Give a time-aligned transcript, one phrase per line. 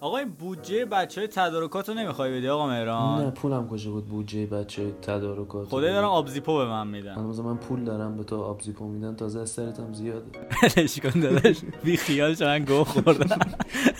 [0.00, 4.06] آقا این بودجه بچه های تدارکات رو نمی‌خوای بدی آقا مهران؟ نه پولم کجا بود؟
[4.08, 5.68] بودجه بچه تدارکات.
[5.68, 7.14] خدای دارم آبزیپو به من میدن.
[7.14, 10.26] من من پول دارم به تو آبزیپو میدن تازه از سرتم زیاده.
[10.50, 11.56] هلش کن داداش.
[11.84, 13.38] بی خیال من گو خوردم.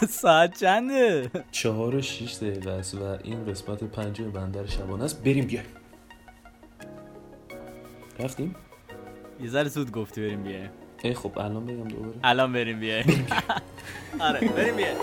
[0.09, 5.23] ساعت چنده؟ چهار و شیش دقیقه است و این قسمت پنجم بندر شبانه است.
[5.25, 5.67] بریم بیایم.
[8.21, 8.57] رفتیم؟
[9.43, 10.71] یه ذره زود گفتی بریم بیایم.
[11.03, 12.13] ای خب الان بگم دوباره.
[12.25, 13.27] الان بریم بیایم.
[14.21, 14.97] آره بریم بیایم.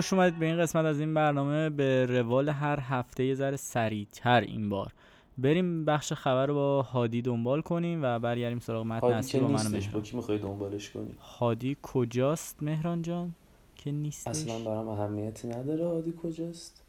[0.00, 1.70] خوش اومدید به این قسمت از این برنامه.
[1.70, 4.92] به روال هر هفته یه ذره سریعتر این بار.
[5.38, 9.80] بریم بخش خبر رو با هادی دنبال کنیم و برگردیم سراغ متن اصلی با منو
[9.92, 13.34] با کی می‌خوای دنبالش کنی؟ هادی کجاست مهران جان؟
[13.76, 16.82] که نیست اصلا برام اهمیتی نداره هادی کجاست.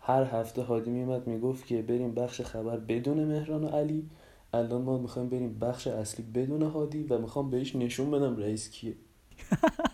[0.00, 4.10] هر هفته هادی میومد می‌گفت که بریم بخش خبر بدون مهران و علی.
[4.54, 8.94] الان ما می‌خوایم بریم بخش اصلی بدون هادی و می‌خوام بهش نشون بدم رئیس کیه.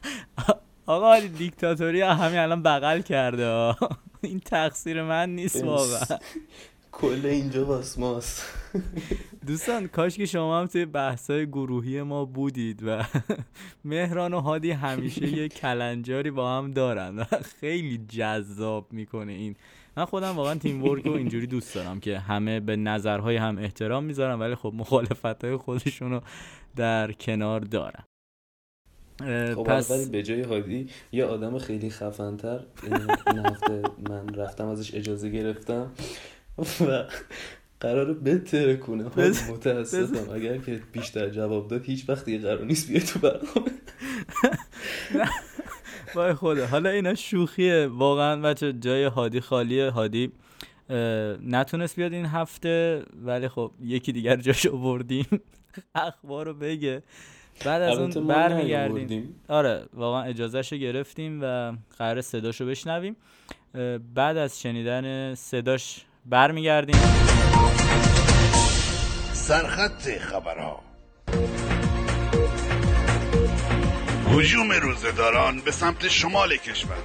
[0.96, 3.74] آقا دیکتاتوری همین الان بغل کرده
[4.22, 6.18] این تقصیر من نیست واقعا.
[6.92, 8.42] کل اینجا واس ماست.
[9.46, 13.04] دوستان کاش که شما هم توی بحثای گروهی ما بودید و
[13.84, 17.24] مهران و هادی همیشه یه کلنجاری با هم دارن و
[17.60, 19.56] خیلی جذاب می‌کنه این.
[19.96, 24.04] من خودم واقعا تیم ورک رو اینجوری دوست دارم که همه به نظرهای هم احترام
[24.04, 26.20] می‌ذارم ولی خب مخالفت های خودشون رو
[26.76, 28.04] در کنار دارن.
[29.20, 32.60] خب پس ولی به جای هادی یه آدم خیلی خفنتر.
[32.82, 35.92] این هفته من رفتم ازش اجازه گرفتم.
[36.58, 37.04] و
[37.80, 39.04] قرار بتره کنه
[39.50, 40.30] متاسفم.
[40.32, 43.70] اگر که بیشتر جواب داد هیچ وقت یه قرار نیست بیاد تو برنامه.
[46.14, 46.66] وای خدا.
[46.66, 47.86] حالا اینا شوخیه.
[47.86, 49.90] واقعا بچه جای هادی خالیه.
[49.90, 50.32] هادی
[51.46, 55.26] نتونست بیاد این هفته ولی خب یکی دیگر جاشو بردیم.
[55.94, 57.02] اخبار رو بگه.
[57.64, 59.40] بعد از اون برمیگردیم.
[59.48, 63.16] آره واقعا اجازهش رو گرفتیم و قرار صداشو بشنویم.
[64.14, 66.96] بعد از شنیدن صداش برمیگردیم.
[69.32, 70.82] سرخط خبرها.
[74.30, 76.96] هجوم روزداران به سمت شمال کشور.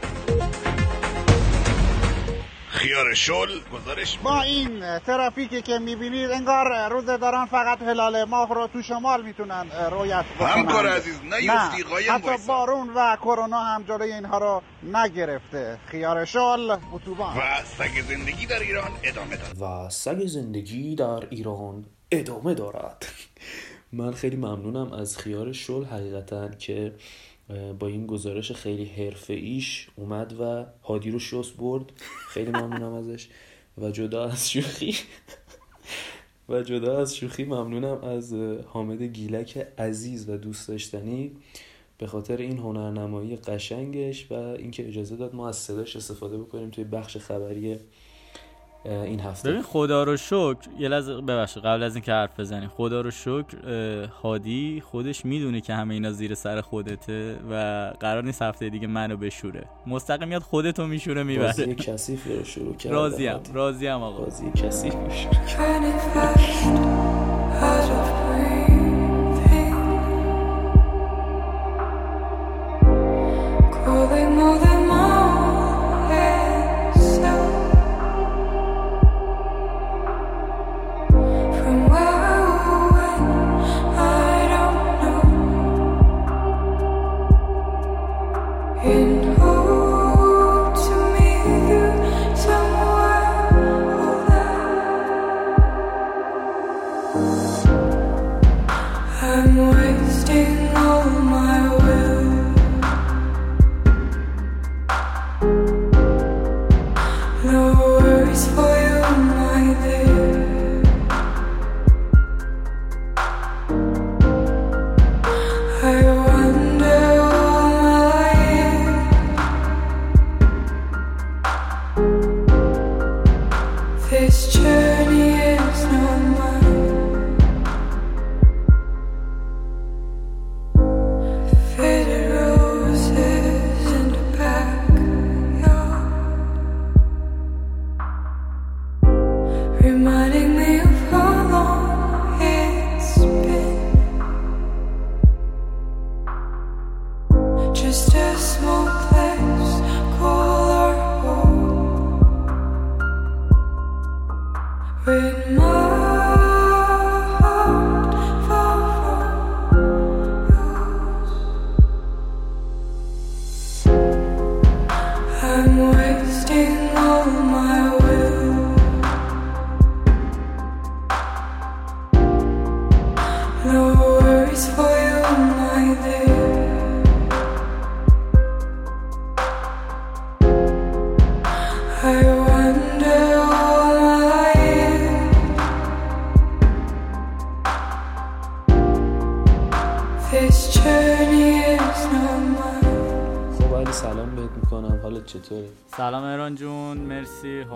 [2.81, 4.17] خیار شل گزارش.
[4.17, 10.25] با این ترافیکی که می‌بینید انگار روزداران فقط هلال ماه رو تو شمال می‌تونن رویت
[10.35, 10.49] بکنن.
[10.49, 14.61] همکار عزیز نیفتی قایم حتی بارون و کرونا هم جلوی اینها رو
[14.93, 15.79] نگرفته.
[15.85, 17.37] خیار شل اتوبان.
[17.37, 17.41] و
[17.77, 19.85] سگ زندگی در ایران ادامه دارد.
[19.85, 23.05] و سگ زندگی در ایران ادامه دارد.
[23.93, 26.93] من خیلی ممنونم از خیار شل حقیقتا که
[27.79, 31.85] با این گزارش خیلی حرفه ایش اومد و هادی رو شست برد.
[32.27, 33.27] خیلی ممنونم ازش.
[33.77, 34.95] و جدا از شوخی
[36.49, 38.33] و جدا از شوخی ممنونم از
[38.65, 41.31] حامد گیلک عزیز و دوست داشتنی.
[41.97, 46.83] به خاطر این هنرنمایی قشنگش و اینکه اجازه داد ما از صداش استفاده بکنیم توی
[46.83, 47.79] بخش خبری
[48.85, 49.49] این هفته.
[49.49, 53.57] ببین خدا رو شکر یه لحظه ببخشید قبل از اینکه حرف بزنیم خدا رو شکر
[54.23, 57.53] هادی خودش می‌دونه که همه اینا زیر سر خودته و
[57.99, 59.63] قرار نیست هفته دیگه منو بشوره.
[59.87, 61.45] مستقیم میاد خودتو میشوره می‌بره.
[61.47, 64.23] بازی کثیف رو شروع کرده راضیم راضیم آقا.
[64.23, 64.93] بازی کثیف
[66.37, 68.20] شروع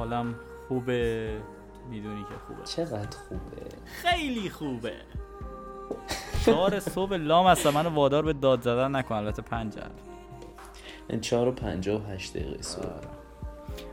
[0.05, 0.35] حالم
[0.67, 1.31] خوبه؟
[1.89, 2.63] می‌دونی که خوبه.
[2.63, 4.93] چقدر خوبه؟ خیلی خوبه.
[6.45, 7.69] چهار صبح لام هستم.
[7.69, 9.15] منو وادار به داد زدن نکن.
[9.15, 9.81] البته پنجر
[11.09, 12.85] این چهار و پنجاه و هشت دقیقه صبح.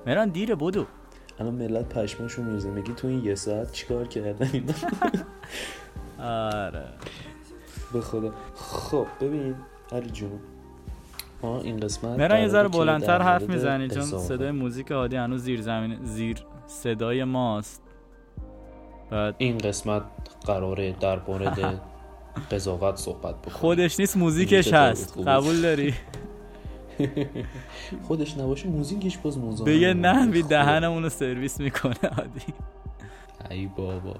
[0.06, 0.86] مهران دیره بودو
[1.40, 4.64] الان ملت پشماشو میرزه میگی تو این یه ساعت چیکار کردن
[6.18, 6.88] آره.
[7.92, 8.34] به خدا.
[8.54, 9.54] خب ببین
[9.92, 10.40] علی جون.
[11.44, 14.02] این قسمت مهران یه ذره بلندتر حرف می‌زنی چون.
[14.02, 16.36] صدای موزیک عادی هنوز زیر زمین زیر
[16.66, 17.82] صدای ماست.
[19.10, 20.02] بعد این قسمت
[20.46, 21.80] قراره در مورد
[22.52, 23.56] قضاوت صحبت بکنیم.
[23.56, 25.94] خودش نیست موزیکش هست؟ قبول داری؟
[28.08, 29.94] خودش نباشه موزیکش باز موضوع به یه.
[29.94, 30.48] نحوی خب.
[30.48, 32.54] دهنمون رو سرویس می‌کنه عادی.
[33.50, 34.14] ای بابا.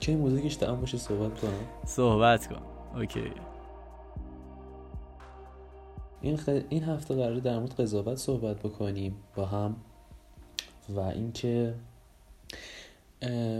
[0.00, 1.50] چه موزیکش تمام باشه صحبت کنم؟
[1.86, 2.62] صحبت کن.
[2.96, 3.30] اوکی.
[6.22, 6.48] این, خ...
[6.68, 9.76] این هفته قراره در مورد قضاوت صحبت بکنیم با هم
[10.88, 11.74] و اینکه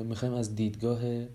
[0.05, 1.27] می‌خوایم از دیدگاه اه،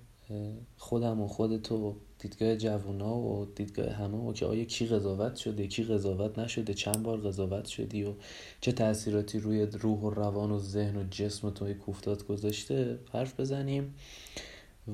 [0.78, 5.84] خودم و خودتو دیدگاه جوونا و دیدگاه همه و که آیا کی قضاوت شده کی
[5.84, 8.14] قضاوت نشده چند بار قضاوت شدی و
[8.62, 13.96] چه تاثیراتی روی روح و روان و ذهن و جسم توی کوفتات گذاشته حرف بزنیم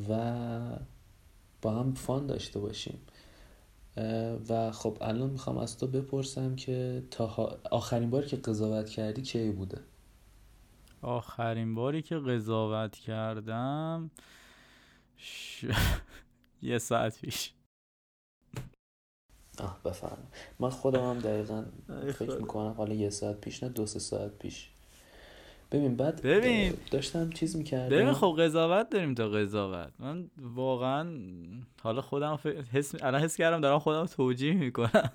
[0.10, 0.32] و
[1.62, 3.00] با هم فان داشته باشیم.
[4.50, 9.51] و خب الان می‌خوام از تو بپرسم که تا آخرین باری که قضاوت کردی کی
[9.51, 9.81] بوده؟
[11.01, 14.12] آخرین باری که قضاوت کردم؟
[15.18, 15.66] ش...
[16.62, 17.54] یه ساعت پیش.
[19.60, 20.28] آه بفرم
[20.60, 21.66] من خودم هم دقیقا
[22.10, 22.38] فکر.
[22.38, 24.73] می‌کنم حالا یه ساعت پیش نه دو سه ساعت پیش.
[25.74, 26.74] ببین بعد ببین.
[26.92, 27.96] داشتم چیز می‌کردم.
[27.96, 29.92] ببین خب قضاوت داریم تا قضاوت.
[30.00, 31.08] من واقعا
[31.81, 32.46] حالا خودم ف...
[32.46, 33.04] حس...
[33.04, 35.12] الان حس کردم دارم خودم توجیه می‌کنم.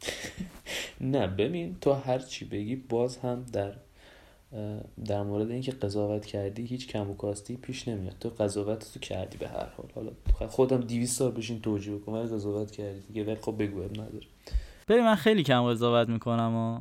[1.00, 3.72] نه ببین تو هر چی بگی باز هم در
[5.04, 8.14] در مورد اینکه قضاوت کردی هیچ کم و کاستی پیش نمیاد.
[8.20, 9.90] تو قضاوت تو کردی به هر حال.
[9.94, 10.12] حالا
[10.48, 13.00] خودم 200 سال بشین توجیه ولی قضاوت کردی.
[13.00, 14.26] دیگه ولی خب بگو نداره.
[14.88, 16.80] ببین من خیلی کم قضاوت می‌کنم و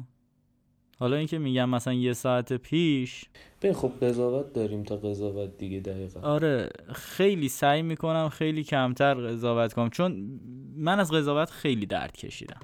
[1.00, 3.26] حالا اینکه میگم مثلا یه ساعت پیش.
[3.62, 6.20] ببین خب قضاوت داریم تا قضاوت دیگه دقیقا.
[6.20, 9.90] آره خیلی سعی می‌کنم خیلی کمتر قضاوت کنم.
[9.90, 10.40] چون
[10.76, 12.60] من از قضاوت خیلی درد کشیدم.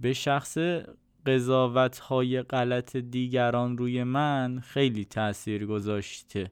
[0.00, 0.58] به شخص
[1.26, 6.50] قضاوت های غلط دیگران روی من خیلی تاثیر گذاشته.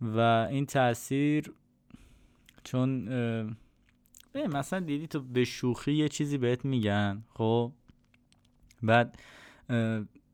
[0.00, 0.18] و
[0.50, 1.52] این تاثیر
[2.64, 3.08] چون
[4.34, 7.72] مثلا دیدی تو به شوخی یه چیزی بهت میگن خب؟
[8.82, 9.18] بعد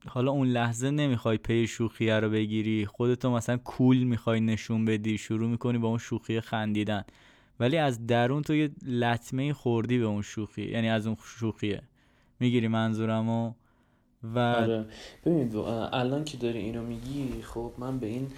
[0.06, 2.86] حالا اون لحظه نمی‌خوای پی شوخیه رو بگیری.
[2.86, 7.04] خودتو مثلا کول می‌خوای نشون بدی شروع می‌کنی با اون شوخی خندیدن.
[7.60, 11.82] ولی از درون تو یه لطمه خوردی به اون شوخی یعنی از اون شوخیه.
[12.40, 13.52] می‌گیری منظورمو؟
[14.34, 14.86] و آره.
[15.24, 18.28] ببین اه، الان که داری اینو میگی خب من به این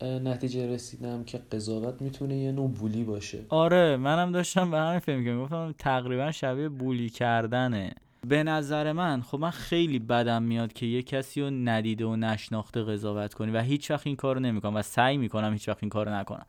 [0.00, 3.38] نتیجه رسیدم که قضاوت می‌تونه یه نوع بولی باشه.
[3.48, 5.42] آره منم داشتم به همین فکر می‌کردم.
[5.42, 7.94] گفتم تقریبا شبیه بولی کردنه.
[8.26, 12.82] به نظر من خب من خیلی بدم میاد که یه کسی رو ندیده و نشناخته
[12.82, 16.12] قضاوت کنی و هیچ وقت این کارو نمی‌کنم و سعی می‌کنم هیچ وقت این کارو
[16.12, 16.46] نکنم.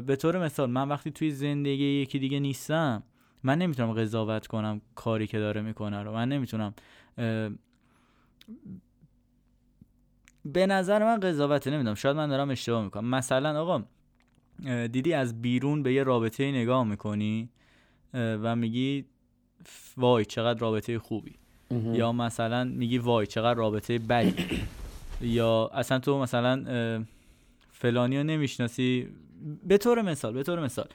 [0.00, 3.02] به طور مثال من وقتی توی زندگی یکی دیگه نیستم
[3.42, 6.12] من نمی‌تونم قضاوت کنم کاری که داره می‌کنه رو.
[6.12, 6.74] من نمی‌تونم
[10.44, 11.94] به نظر من قضاوته نمی‌دونم.
[11.94, 13.04] شاید من دارم اشتباه می‌کنم.
[13.08, 13.82] مثلا آقا
[14.92, 17.48] دیدی از بیرون به یه رابطه نگاه می‌کنی؟
[18.14, 19.04] و میگی
[19.96, 21.34] وای چقدر رابطه خوبی.
[21.92, 24.34] یا مثلا میگی وای چقدر رابطه بدی.
[25.20, 27.04] یا اصلا تو مثلا
[27.70, 29.08] فلانی رو نمی‌شناسی.
[29.64, 30.86] به طور مثال به طور مثال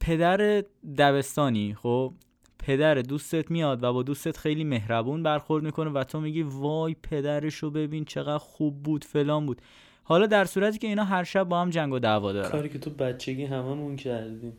[0.00, 0.64] پدر
[0.98, 2.12] دبستانی خب؟
[2.58, 7.70] پدر دوستت میاد و با دوستت خیلی مهربون برخورد می‌کنه و تو میگی وای پدرشو
[7.70, 9.62] ببین چقدر خوب بود فلان بود.
[10.02, 12.48] حالا در صورتی که اینا هر شب با هم جنگ و دعوا دارن.
[12.48, 14.52] کاری که تو بچگی هممون کردیم.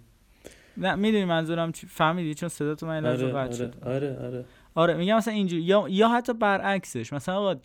[0.77, 3.75] نه می‌دونی منظورم چی؟ فهمیدی؟ چون صدا تو من آره قطع آره شد.
[3.85, 4.45] آره آره.
[4.75, 7.55] آره میگم مثلا اینجوری یا یا حتی برعکسش مثلا آقا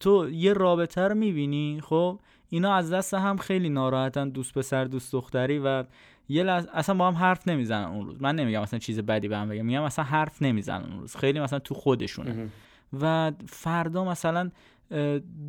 [0.00, 2.18] تو یه رابطه رو می‌بینی خب؟
[2.50, 5.84] اینا از دست هم خیلی ناراحتن دوست پسر دوست دختری و
[6.28, 8.22] یه لحظه اصلا با هم حرف نمی‌زنن اون روز.
[8.22, 11.16] من نمیگم مثلا چیز بدی به هم بگم میگم مثلا حرف نمی‌زنن اون روز.
[11.16, 12.48] خیلی مثلا تو خودشونه.
[13.00, 14.50] و فردا مثلا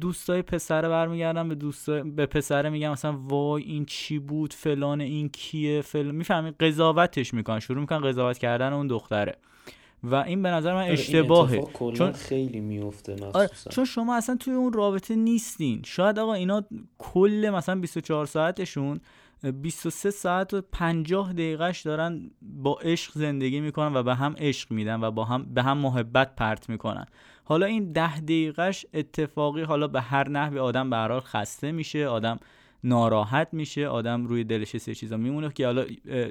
[0.02, 5.30] دوستای پسر برمیگردن به دوست به پسره میگن مثلا وای این چی بود؟ فلان این
[5.30, 7.60] کیه؟ فلان می‌فهمی؟ قضاوتش می‌کنن.
[7.60, 9.38] شروع می‌کنن قضاوت کردن اون دختره.
[10.04, 11.64] و این به نظر من آره، اشتباهه.
[11.94, 15.82] چون- خیلی میفته آره چون شما اصلا توی اون رابطه نیستین.
[15.86, 16.64] شاید آقا اینا
[16.98, 19.00] کل مثلا 24 ساعتشون
[19.62, 25.04] 23 ساعت و 50 دقیقهش دارن با عشق زندگی می‌کنن و به هم عشق میدن
[25.04, 27.06] و با هم به هم محبت پرت می‌کنن.
[27.44, 32.40] حالا این ده دقیقهش اتفاقی حالا به هر نحوی آدم به هر خسته میشه آدم
[32.84, 35.86] ناراحت میشه آدم روی دلش سری چیزا میمونه که حالا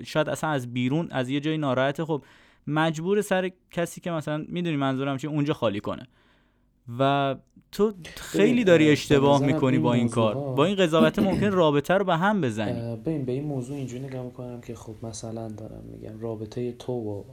[0.04, 2.24] شاید اصلا از بیرون از یه جای ناراحت خب
[2.66, 6.06] مجبور سر کسی که مثلا می‌دونی منظورم چیه اونجا خالی کنه.
[6.98, 7.34] و
[7.72, 10.34] تو خیلی داری اه، اشتباه می‌کنی با این کار.
[10.34, 12.96] با این قضاوت ممکن رابطه رو به هم بزنی.
[12.96, 17.24] ببین به این موضوع اینجوری نگاه می‌کنم که خب مثلا دارم میگم رابطه تو و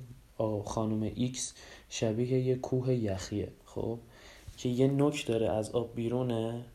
[0.64, 1.54] خانم ایکس
[1.90, 3.52] شبیه یه کوه یخیه.
[3.76, 4.00] خب
[4.58, 6.66] که یه نوک داره از آب بیرونه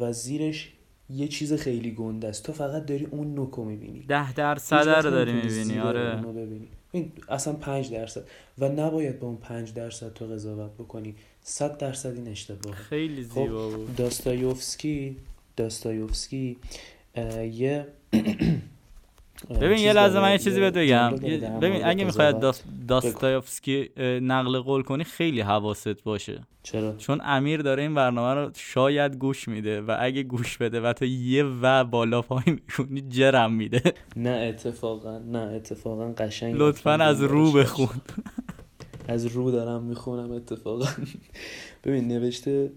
[0.00, 0.72] و زیرش
[1.10, 2.42] یه چیز خیلی گنده است.
[2.42, 4.00] تو فقط داری اون نوک رو می‌بینی.
[4.00, 6.16] ده درصد رو داری می‌بینی آره.
[6.16, 6.68] ببینی.
[6.92, 8.22] این اصلا پنج درصد.
[8.58, 11.14] و نباید با اون پنج درصد تو قضاوت بکنی.
[11.42, 13.96] صد درصد این اشتباهه خیلی خب زیبا بود.
[13.96, 15.16] داستایوفسکی
[15.56, 16.56] داستایوفسکی
[17.52, 17.86] یه
[19.60, 21.10] ببین یه لحظه من یه چیزی بهت بگم.
[21.60, 22.32] ببین اگه می‌خوای.
[22.32, 23.90] داست داستایوفسکی
[24.22, 26.40] نقل قول کنی خیلی حواست باشه.
[26.62, 30.92] چرا؟ چون امیر داره این برنامه رو شاید گوش میده و اگه گوش بده و
[30.92, 33.82] تو یه و بالا پایین می‌کنی جرم میده.
[34.16, 38.00] نه اتفاقا نه اتفاقا قشنگ لطفا از رو بخون.
[39.08, 40.86] از رو دارم می‌خونم اتفاقا.
[41.84, 42.72] ببین نوشته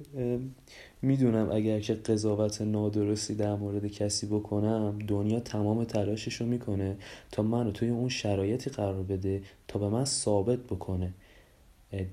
[1.01, 6.97] می‌دونم اگر که قضاوت نادرستی در مورد کسی بکنم دنیا تمام تلاشش رو می‌کنه
[7.31, 11.13] تا منو توی اون شرایطی قرار بده تا به من ثابت بکنه.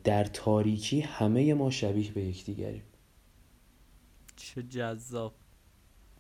[0.05, 2.83] در تاریکی همه ما شبیه به یکدیگریم.
[4.37, 5.33] چه جذاب.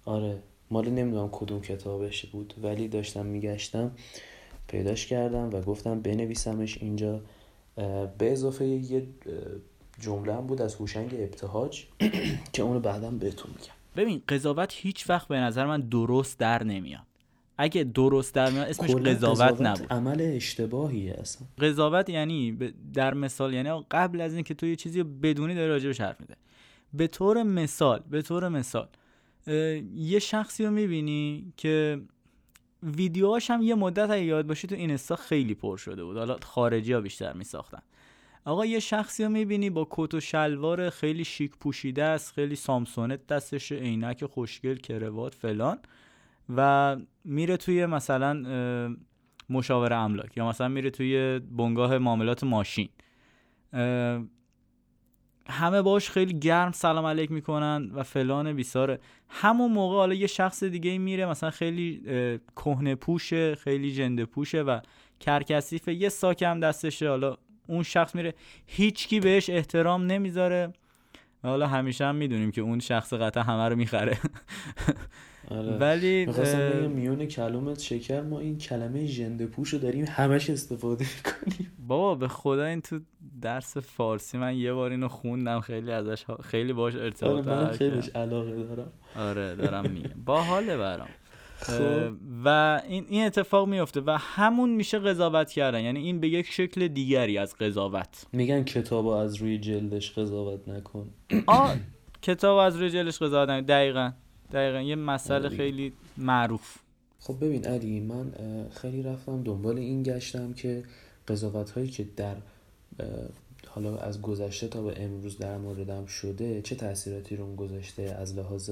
[0.04, 3.92] آره مال نمی‌دونم کدوم کتابش بود ولی داشتم میگشتم
[4.68, 7.20] پیداش کردم و گفتم بنویسمش اینجا.
[8.18, 9.06] به اضافه یه
[10.00, 11.84] جمله هم بود از هوشنگ ابتهاج
[12.52, 13.72] که اونو بعدا بهتون میگم.
[13.96, 17.02] ببین قضاوت هیچ وقت به نظر من درست در نمیاد.
[17.58, 19.92] اگه درست در میاد اسمش کلاً قضاوت نبود.
[19.92, 21.46] عمل اشتباهیه اصلا.
[21.58, 22.58] قضاوت یعنی
[22.94, 26.36] در مثال یعنی قبل از اینکه تو یه چیزی بدونی داری راجبش حرف می‌زنی.
[26.94, 28.88] به طور مثال به طور مثال
[29.94, 32.00] یه شخصی رو می‌بینی که
[32.82, 36.16] ویدیوهاش هم یه مدت اگه یاد باشی تو اینستا خیلی پر شده بود.
[36.16, 37.82] حالا خارجی ها بیشتر میساختن.
[38.44, 43.26] آقا یه شخصی رو می‌بینی با کت و شلوار خیلی شیک پوشیده است خیلی سامسونت
[43.26, 45.78] دستش عینک خوشگل کروات فلان
[46.56, 48.34] و میره توی مثلا
[49.50, 52.88] مشاور املاک یا مثلا میره توی بنگاه معاملات ماشین.
[55.48, 60.64] همه باش خیلی گرم سلام علیک می‌کنن و فلان بیساره همون موقع حالا یه شخص
[60.64, 62.02] دیگه میره مثلا خیلی
[62.56, 64.80] کهنه پوشه خیلی جنده پوشه و
[65.20, 67.36] کرکسیفه یه ساکم دستشه حالا
[67.66, 68.34] اون شخص میره
[68.66, 70.72] هیچکی بهش احترام نمی‌ذاره.
[71.44, 74.18] و حالا همیشه هم می‌دونیم که اون شخص قطعا همه رو می‌خره.
[75.48, 75.76] آره.
[75.78, 81.72] ولی اه، میون کلمت شکر ما این کلمه ژنده پوش رو داریم همش استفاده می‌کنیم.
[81.88, 83.00] بابا به خدا این تو
[83.42, 87.52] درس فارسی من یه بار اینو خوندم خیلی ازش ها- خیلی باش آره ارتباط من
[87.54, 88.08] برقرار خیلیش.
[88.08, 88.92] علاقه دارم.
[89.16, 90.10] آره دارم میگم.
[90.24, 91.08] با حاله برام.
[92.44, 95.80] و این این اتفاق میفته و همون میشه قضاوت کردن.
[95.80, 98.26] یعنی این به یک شکل دیگری از قضاوت.
[98.32, 101.10] میگن کتابو از روی جلدش قضاوت نکن.
[101.46, 101.74] آ
[102.22, 104.12] کتاب از روی جلش قضاوت نمی- دقیقا.
[104.52, 104.80] دقیقا.
[104.80, 105.56] یه مسئله آره.
[105.56, 106.76] خیلی معروف.
[107.20, 108.32] خب ببین علی من
[108.70, 110.82] خیلی رفتم دنبال این گشتم که
[111.28, 112.36] قضاوت هایی که در
[113.68, 118.70] حالا از گذشته تا به امروز در موردم شده چه تاثیراتی رو گذاشته از لحاظ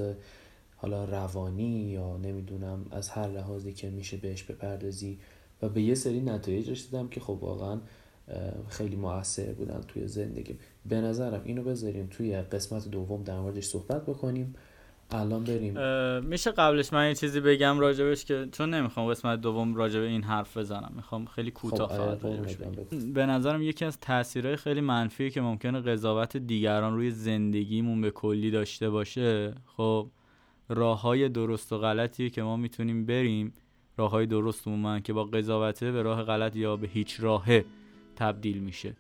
[0.83, 5.19] حالا روانی یا نمی‌دونم از هر لحاظی که میشه بهش بپردازی.
[5.63, 7.81] و به یه سری نتایج رسیدم که خب واقعا
[8.69, 10.57] خیلی موثر بودن توی زندگی.
[10.87, 14.55] به نظرم اینو بذاریم توی قسمت دوم در موردش صحبت بکنیم.
[15.11, 15.75] الان بریم.
[16.25, 20.57] میشه قبلش من یه چیزی بگم راجبش که چون نمی‌خوام قسمت دوم راجب این حرف
[20.57, 20.93] بزنم.
[20.97, 23.13] می‌خوام خیلی کوتاه خب، فقط راجبش بگم.
[23.13, 28.51] به نظرم یکی از تاثیرهای خیلی منفی که ممکنه قضاوت دیگران روی زندگیمون به کلی
[28.51, 29.55] داشته باشه.
[29.77, 30.07] خب
[30.69, 33.53] راه های درست و غلطیه که ما می‌تونیم بریم.
[33.97, 34.69] راه های درست
[35.05, 37.65] که با قضاوته به راه غلط یا به هیچ راهه
[38.17, 38.97] تبدیل میشه.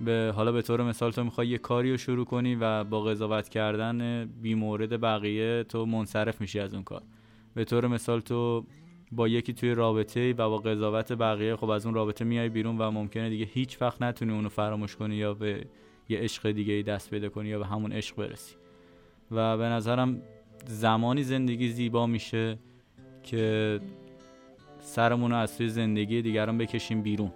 [0.00, 3.48] به حالا به طور مثال تو می‌خوای یه کاری رو شروع کنی و با قضاوت
[3.48, 7.02] کردن بیمورد بقیه تو منصرف میشی از اون کار.
[7.54, 8.66] به طور مثال تو
[9.12, 12.90] با یکی توی رابطه و با قضاوت بقیه خب از اون رابطه میای بیرون و
[12.90, 15.66] ممکنه دیگه هیچ وقت نتونی اونو فراموش کنی یا به
[16.08, 18.54] یه عشق دیگه ای دست پیدا کنی یا به همون عشق برسی.
[19.30, 20.22] و به نظرم
[20.68, 22.58] زمانی زندگی زیبا میشه
[23.22, 23.80] که
[24.80, 27.32] سرمون رو از توی زندگی دیگران بکشیم بیرون.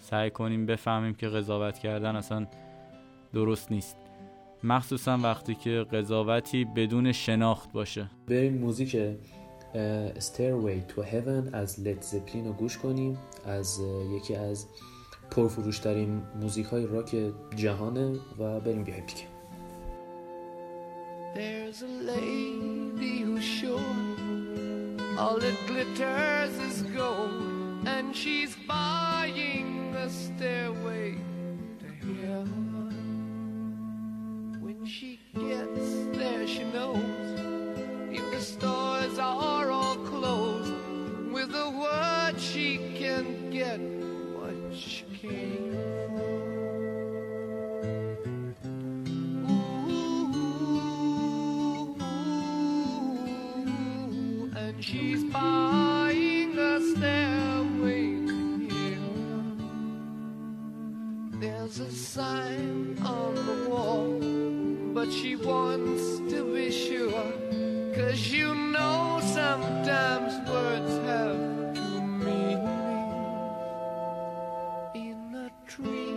[0.00, 2.46] سعی کنیم بفهمیم که قضاوت کردن اصلا
[3.34, 3.96] درست نیست.
[4.64, 8.10] مخصوصا وقتی که قضاوتی بدون شناخت باشه.
[8.26, 8.96] بریم موزیک
[10.18, 13.18] Stairway to Heaven از لید زپلین رو گوش کنیم.
[13.46, 13.80] از
[14.16, 14.66] یکی از
[15.30, 17.16] پرفروشترین موزیک های راک
[17.56, 19.31] جهانه و بریم بیایم دیگه.
[21.34, 23.80] There's a lady who's sure
[25.18, 31.16] all that glitters is gold, and she's buying a stairway
[31.80, 32.71] to heaven.
[62.12, 64.20] Sign on the wall,
[64.92, 67.32] but she wants to be sure.
[67.94, 71.38] Cause you know sometimes words have
[71.74, 73.32] two meanings.
[74.94, 76.12] In a tree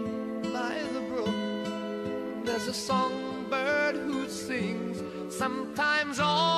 [0.51, 4.97] by the brook, there's a songbird who sings.
[5.34, 6.54] Sometimes all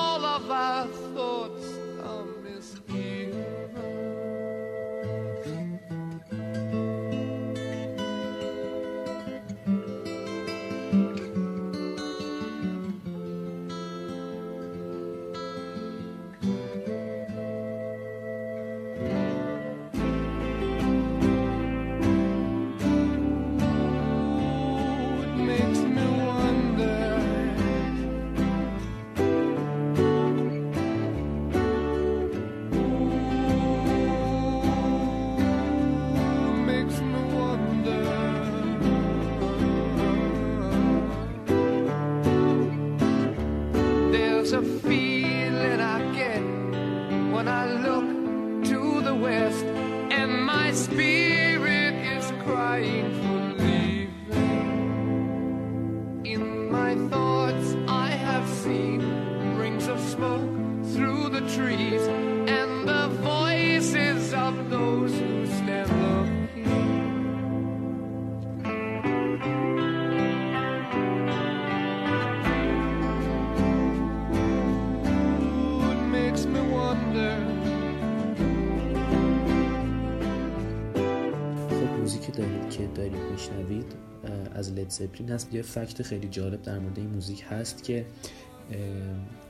[84.97, 85.53] زپلین هست.
[85.53, 88.05] یه فکت خیلی جالب در مورد این موزیک هست که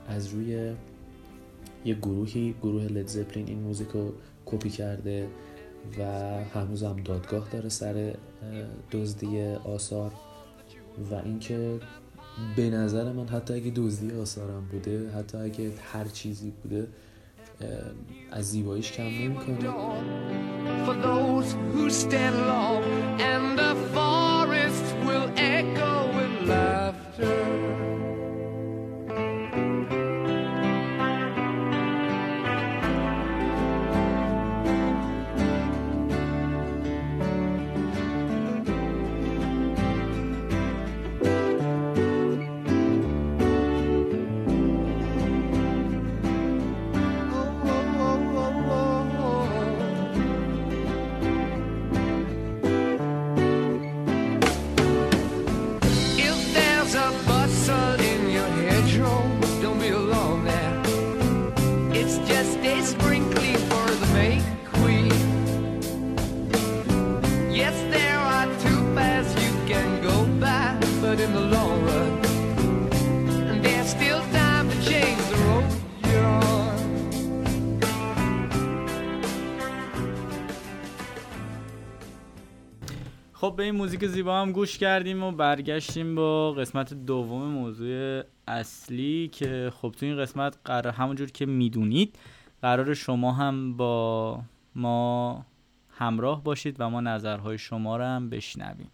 [0.08, 0.74] از روی
[1.86, 4.14] یه گروهی گروه لید زپلین این موزیک رو
[4.46, 5.28] کپی کرده
[6.00, 6.04] و
[6.54, 8.16] هنوز هم دادگاه داره سر
[8.92, 10.12] دزدی آثار
[11.12, 11.80] و اینکه
[12.56, 16.88] به نظر من حتی اگه دزدی آثارم بوده حتی اگه هر چیزی بوده
[18.32, 19.70] از زیباییش کم نمی‌کنه.
[83.40, 89.30] خب به این موزیک زیبا هم گوش کردیم و برگشتیم با قسمت دوم موضوع اصلی
[89.32, 92.20] که خب تو این قسمت قرار همونجور که می‌دونید
[92.62, 94.42] قرار شما هم با
[94.76, 95.46] ما
[95.92, 98.92] همراه باشید و ما نظرهای شما رو هم بشنویم.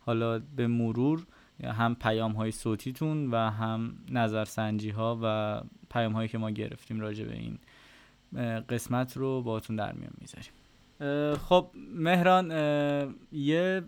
[0.00, 1.26] حالا به مرور
[1.64, 7.24] هم پیام های صوتیتون و هم نظرسنجی ها و پیام هایی که ما گرفتیم راجع
[7.24, 7.58] به این
[8.68, 10.52] قسمت رو باتون در میان می‌ذاریم.
[11.48, 12.50] خب مهران
[13.32, 13.82] یه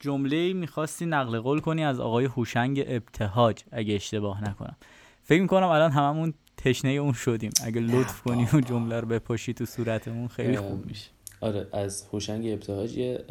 [0.00, 4.76] جمله می‌خواستی نقل قول کنی از آقای هوشنگ ابتهاج اگه اشتباه نکنم.
[5.22, 7.50] فکر می‌کنم الان هممون تشنه اون شدیم.
[7.64, 11.10] اگه لطف کنی اون جمله رو بپاشی تو صورتمون خیلی خوب میشه.
[11.40, 13.24] آره از هوشنگ ابتهاج یه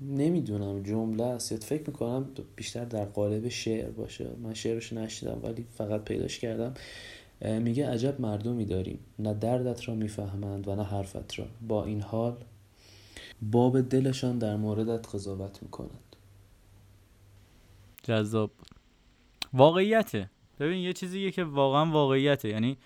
[0.00, 1.64] نمی‌دونم جمله است.
[1.64, 4.26] فکر می‌کنم بیشتر در قالب شعر باشه.
[4.42, 6.74] من شعرش نشیدم ولی فقط پیداش کردم.
[7.40, 8.98] میگه عجب مردمی داریم.
[9.18, 11.46] نه دردت را می‌فهمند و نه حرفت را.
[11.68, 12.36] با این حال
[13.42, 16.16] باب دلشان در موردت قضاوت می‌کنند
[18.02, 18.50] جذاب.
[19.52, 20.30] واقعیته.
[20.60, 22.48] ببین یه چیزیه که واقعا واقعیته.
[22.48, 22.76] یعنی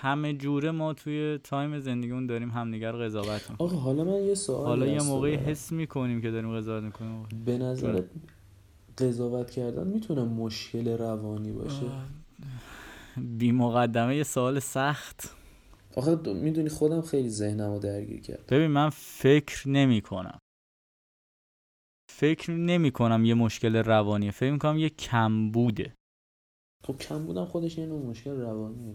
[0.00, 3.56] همه جوره ما توی تایم زندگیمون داریم همدیگر قضاوت می‌کنیم.
[3.58, 7.26] آقا حالا من یه سوال حالا یه موقعی حس می‌کنیم که داریم قضاوت می‌کنیم.
[7.46, 8.04] به نظرت
[8.98, 11.86] قضاوت کردن می‌تونه مشکل روانی باشه.
[13.16, 15.36] بی مقدمه یه سوال سخت.
[15.96, 20.38] آخه می‌دونی خودم خیلی ذهنم رو درگیر کرد ببین من فکر نمی کنم
[22.12, 24.30] فکر نمی کنم یه مشکل روانیه.
[24.30, 25.94] فکر می کنم یه کمبوده.
[26.84, 28.94] خب کم بودم خودش یه نوع مشکل روانیه.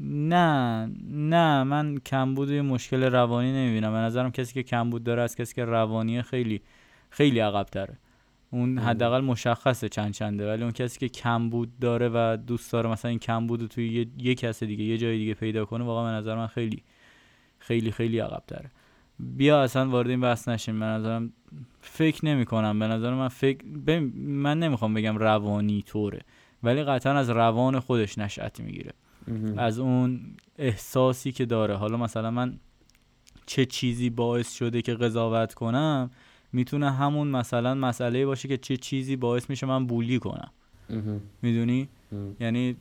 [0.00, 3.92] نه نه من کمبود یه مشکل روانی نمی‌بینم.
[3.92, 6.62] به نظرم کسی که کمبود داره از کسی که روانیه خیلی
[7.10, 7.98] خیلی عقب تره
[8.54, 8.78] اون.
[8.78, 13.18] حداقل مشخصه چند چنده ولی اون کسی که کمبود داره و دوست داره مثلا این
[13.18, 16.36] کمبود رو توی یه, یه کس دیگه یه جای دیگه پیدا کنه واقعا به نظر
[16.36, 16.82] من خیلی
[17.58, 18.70] خیلی خیلی عقب تره
[19.18, 20.80] بیا اصلا وارد این بحث نشیم.
[20.80, 21.32] به نظرم
[21.80, 26.20] فکر نمی کنم به نظر من فکر ببین، من نمی‌خوام بگم روانی طوره
[26.62, 28.92] ولی قطعا از روان خودش نشأت می‌گیره.
[29.56, 30.20] از اون
[30.58, 31.76] احساسی که داره.
[31.76, 32.58] حالا مثلا من
[33.46, 36.10] چه چیزی باعث شده که قضاوت کنم؟
[36.54, 40.50] می‌تونه همون مثلا مسئله باشه که چه چیزی باعث میشه من بولی کنم.
[41.42, 41.88] می‌دونی؟
[42.40, 42.76] یعنی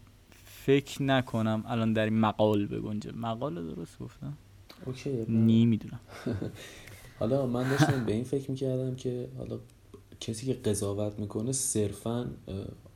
[0.45, 3.11] فکر نکنم الان در این مقال بگنجه.
[3.11, 4.33] مقال درست گفتم؟
[4.85, 5.99] اوکی نمی‌دونم.
[7.19, 9.59] حالا من داشتم به این فکر می‌کردم که حالا
[10.19, 12.27] کسی که قضاوت می‌کنه صرفا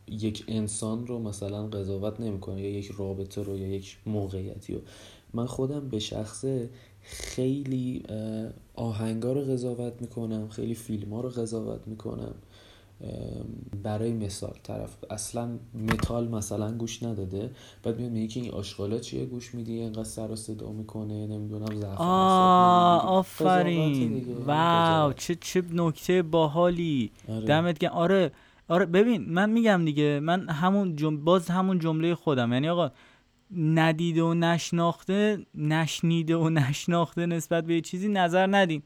[0.08, 4.82] یک انسان رو مثلا قضاوت نمی‌کنه یا یک رابطه رو یا یک موقعیتی رو.
[5.34, 6.70] من خودم به شخصه
[7.10, 8.04] خیلی
[8.76, 12.34] آهنگا رو قضاوت می‌کنم خیلی فیلم ها رو قضاوت می‌کنم.
[13.84, 17.52] برای مثال طرف اصلا متال مثلا گوش نداده
[17.84, 21.66] بعد میاد میگه که این آشغالا چیه؟ گوش میدی اینقدر سر و صدا می‌کنه نمی‌دونم
[21.66, 22.00] قضاوت
[23.06, 25.14] آفرین واو.
[25.14, 27.12] چه چه نکته باحالی.
[27.30, 27.46] آره.
[27.46, 27.92] دمت گرم.
[27.92, 28.32] آره
[28.68, 31.18] آره ببین من میگم دیگه من همون جم...
[31.18, 32.54] باز همون جمله خودم.
[32.54, 32.92] یعنی آقا
[33.56, 38.82] ندیده و نشناخته نشنیده و نشناخته نسبت به یه چیزی نظر ندین.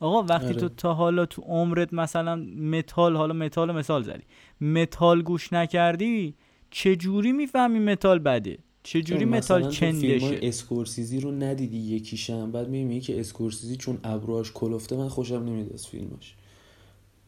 [0.00, 0.54] آقا وقتی آره.
[0.54, 4.22] تو تا حالا تو عمرت مثلا متال حالا متال مثال زدی
[4.60, 6.34] متال گوش نکردی
[6.70, 12.68] چجوری می‌فهمی متال بده؟ چجوری مثلا متال تو فیلم چندشه اسکورسیزی رو ندیدی یکیشم بعد
[12.68, 16.34] می‌بینی که اسکورسیزی چون ابروهاش کلفته من خوشم نمیاد از فیلماش.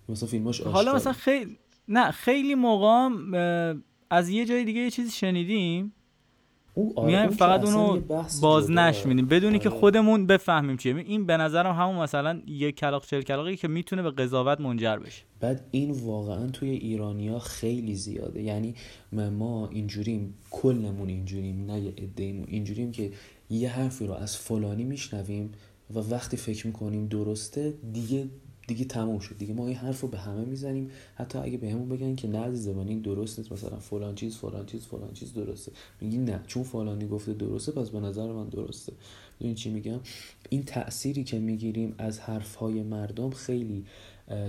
[0.08, 0.94] مثلا فیلماش حالا.
[0.94, 3.08] مثلا خیلی نه خیلی موقع
[4.10, 5.92] از یه جای دیگه یه چیزی شنیدیم.
[6.76, 8.76] میایم اون که فقط اونو یه بحث باز جداه.
[8.88, 9.78] نشمینیم بدونی که آره.
[9.78, 10.96] خودمون بفهمیم چیه.
[10.96, 15.22] این به نظرم همون مثلا یه کلاق چل کلاقی که می‌تونه به قضاوت منجر بشه.
[15.40, 18.42] بعد این واقعا توی ایرانیا خیلی زیاده.
[18.42, 18.74] یعنی
[19.12, 23.10] ما- ما اینجوریم کلمون اینجوریم نه یه عده‌ایمون اینجوریم که
[23.50, 25.52] یه حرفی رو از فلانی میشنویم
[25.94, 28.26] و وقتی فکر می‌کنیم درسته دیگه
[28.66, 29.38] دیگه تموم شد.
[29.38, 30.90] دیگه ما این حرف رو به همه می‌زنیم.
[31.14, 33.52] حتی اگه بهمون بگن که نه عزیز این درست نیست.
[33.52, 35.72] مثلا فلان چیز فلان چیز فلان چیز درسته.
[36.00, 36.40] میگی نه.
[36.46, 38.92] چون فلانی گفته درسته پس به نظر من درسته.
[39.38, 40.00] این چی میگم؟
[40.48, 43.84] این تأثیری که می‌گیریم از حرفهای مردم خیلی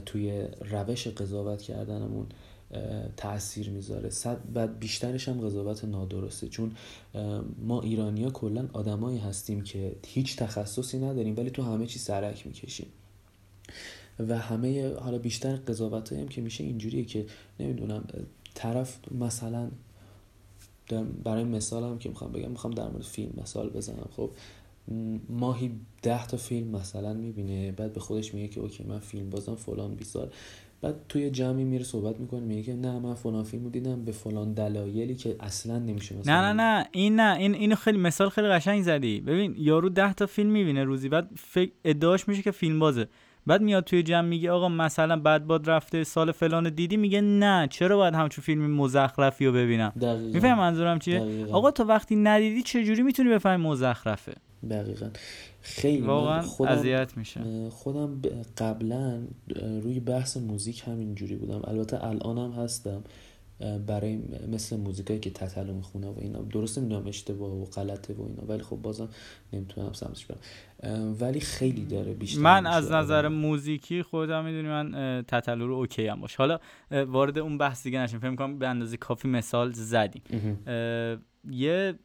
[0.05, 2.25] توی روش قضاوت کردنمون
[3.17, 4.09] تاثیر می‌ذاره.
[4.09, 6.47] صد بعد بیشترش هم قضاوت نادرسته.
[6.47, 6.71] چون
[7.61, 12.87] ما ایرانیا کلا آدمایی هستیم که هیچ تخصصی نداریم ولی تو همه چی سرک می‌کشیم.
[14.19, 17.25] و همه حالا بیشتر قضاوت هم که میشه اینجوریه که
[17.59, 18.03] نمی‌دونم
[18.53, 19.69] طرف مثلا
[21.23, 24.09] برای مثال هم که می‌خوام بگم می‌خوام در مورد فیلم مثال بزنم.
[24.15, 24.31] خب
[25.29, 29.55] ماهی ده تا فیلم مثلا می‌بینه بعد به خودش میگه که اوکی من فیلم بازم
[29.55, 30.29] فلان 20 سال.
[30.81, 35.15] بعد توی جمعی میره صحبت می‌کنه میگه نه من فلان فیلم دیدم به فلان دلایلی
[35.15, 38.83] که اصلا نمیشه مثلا نه نه نه این نه این اینو خیلی مثال خیلی قشنگ
[38.83, 39.21] زدی.
[39.21, 43.07] ببین یارو ده تا فیلم می‌بینه روزی بعد فکر ادعاش میشه که فیلم بازه.
[43.47, 47.67] بعد میاد توی جمع میگه آقا مثلا بعد باد رفته سال فلان دیدی؟ میگه نه.
[47.71, 49.93] چرا باید همچون فیلم مزخرفی رو ببینم.
[50.33, 51.57] می‌فهمی منظورم چیه؟ دقیقاً.
[51.57, 54.33] آقا تو وقتی ندیدی چجوری می‌تونی بفهمی مزخرفه؟
[54.69, 55.09] دقیقا.
[55.61, 58.21] خیلی واقعا اذیت میشه خودم
[58.57, 59.19] قبلا
[59.83, 61.61] روی بحث موزیک همینجوری بودم.
[61.67, 63.03] البته الانم هستم.
[63.87, 64.19] برای
[64.51, 66.41] مثل موزیکایی که تتلو می‌خونه و اینا.
[66.41, 69.09] درست نمی‌دونم اشتباه و غلطه و اینا ولی خب بازم
[69.53, 70.39] نمی‌تونم سمتش برم.
[71.19, 73.33] ولی خیلی داره بیشتر من از نظر آدم.
[73.33, 76.35] موزیکی خودم می‌دونی من تتلو رو اوکی هم باش.
[76.35, 76.59] حالا
[76.91, 78.19] وارد اون بحث دیگه نشیم.
[78.19, 80.21] فکر کنم به اندازه کافی مثال زدیم.
[81.49, 81.99] یه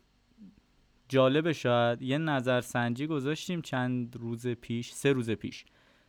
[1.08, 5.64] جالب شاید یه نظرسنجی گذاشتیم چند روز پیش سه روز پیش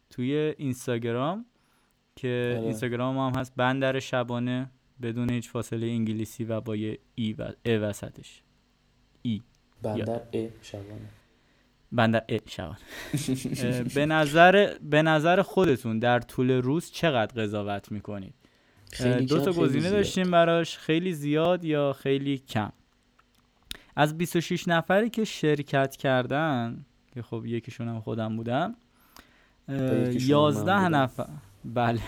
[0.10, 1.46] توی اینستاگرام
[2.16, 2.64] که آره.
[2.64, 4.72] اینستاگرام هم هست بندر شبانه.
[5.02, 8.42] بدون هیچ فاصله انگلیسی و با یه ای و ا وسطش.
[9.84, 11.10] بندر ا شبانه.
[11.92, 12.78] بندر ا شبانه.
[13.64, 18.34] اه، به نظر به نظر خودتون در طول روز چقدر قضاوت می‌کنید؟
[18.92, 19.90] خیلی دو تا گزینه.
[19.90, 20.78] داشتیم براش.
[20.78, 22.72] خیلی زیاد یا خیلی کم؟
[23.96, 28.76] از 26 نفری که شرکت کردن که خب یکیشون هم خودم بودم
[29.70, 30.96] اه، یکیشون هم من 11 بودم.
[30.96, 31.28] نفر
[31.66, 32.02] بله.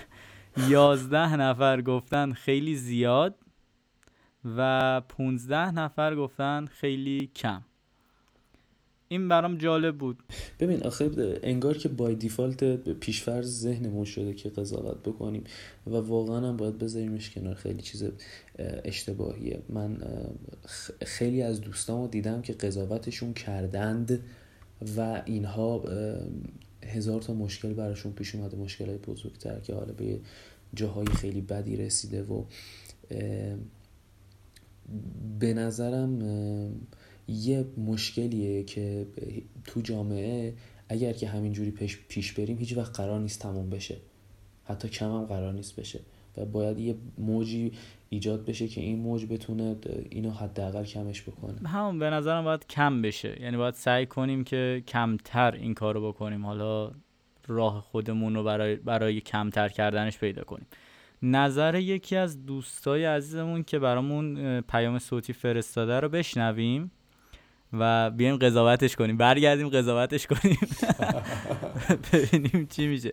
[0.58, 3.36] 11 نفر گفتن خیلی زیاد
[4.58, 7.62] و 15 نفر گفتن خیلی کم.
[9.08, 10.24] این برام جالب بود.
[10.60, 11.12] ببین آخه
[11.44, 15.44] انگار که بای دیفالت پیشفرض ذهنمون شده که قضاوت بکنیم
[15.88, 18.12] و واقعا هم باید بذاریمش کنار خیلی چیز اه،
[18.86, 19.62] اشتباهیه.
[19.70, 19.98] من
[21.06, 24.24] خیلی از دوستامو دیدم که قضاوتشون کردند
[24.98, 25.84] و اینها
[26.86, 30.20] هزار تا مشکل براشون پیش اومده مشکل های بزرگتر که حالا به
[30.74, 32.44] جاهای خیلی بدی رسیده و
[35.40, 36.22] به نظرم
[37.28, 39.08] یه مشکلیه که
[39.64, 40.54] تو جامعه
[40.90, 43.98] اگر که همینجوری پیش, پیش بریم هیچ وقت قرار نیست تموم بشه.
[44.64, 46.00] حتی کم هم قرار نیست بشه.
[46.38, 47.72] و باید یه موجی
[48.10, 49.76] ایجاد بشه که این موج بتونه
[50.10, 51.70] اینو حداقل کمش بکنه.
[51.70, 53.42] همون به نظرم باید کم بشه.
[53.42, 56.46] یعنی باید سعی کنیم که کمتر این کارو بکنیم.
[56.46, 56.92] حالا
[57.48, 60.68] راه خودمون رو برای, برای کمتر کردنش پیدا کنیم.
[61.22, 66.92] نظر یکی از دوستای عزیزمون که برامون پیام صوتی فرستاده رو بشنویم
[67.74, 69.18] و بیایم قضاوتش کنیم.
[69.18, 70.58] برگردیم قضاوتش کنیم.
[72.14, 73.12] ببینیم چی میشه.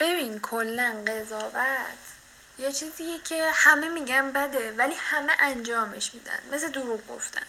[0.00, 2.13] ببین کلا قضاوت.
[2.58, 6.38] یه چیزیه که همه میگن بده ولی همه انجامش میدن.
[6.52, 7.42] مثل دروغ گفتن.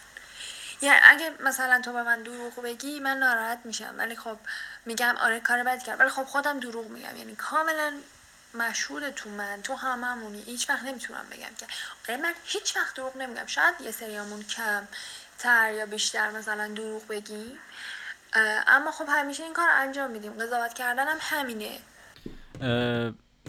[0.81, 3.95] یعنی اگه مثلا تو به من دروغ بگی من ناراحت میشم.
[3.97, 4.37] ولی خب
[4.85, 5.99] میگم آره کار بدی کرد.
[5.99, 7.17] ولی خب خودم دروغ میگم.
[7.17, 7.93] یعنی کاملا
[8.53, 10.41] مشهور تو من تو هممونی.
[10.41, 11.67] هیچ وقت نمی‌تونم بگم که
[12.09, 13.45] آره من هیچ وقت دروغ نمیگم.
[13.45, 14.87] شاید یه سریامون کم
[15.39, 17.59] تر یا بیشتر مثلا دروغ بگیم.
[18.67, 20.33] اما خب همیشه این کار انجام میدیم.
[20.33, 21.79] قضاوت کردن هم همینه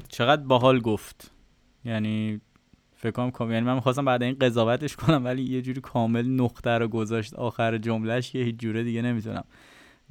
[0.08, 1.16] چقدر باحال گفت.
[1.86, 2.40] یعنی
[2.96, 6.70] فکر کنم کام- یعنی من می‌خواستم بعد این قضاوتش کنم ولی یه جوری کامل نقطه
[6.70, 9.44] رو گذاشت آخر جملهش که هیچ جوره دیگه نمی‌تونم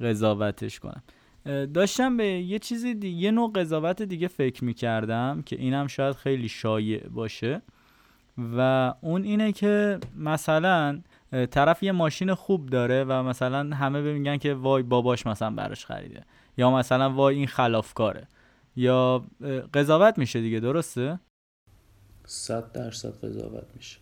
[0.00, 1.02] قضاوتش کنم.
[1.74, 6.48] داشتم به یه چیزی دیگه یه نوع قضاوت دیگه فکر می‌کردم که اینم شاید خیلی
[6.48, 7.62] شایع باشه
[8.56, 11.00] و اون اینه که مثلا
[11.50, 16.22] طرف یه ماشین خوب داره و مثلا همه میگن که وای باباش مثلا براش خریده
[16.56, 18.28] یا مثلا وای این خلافکاره
[18.76, 19.24] یا
[19.74, 21.18] قضاوت میشه دیگه درسته؟
[22.26, 23.98] صد درصد قضاوت میشه.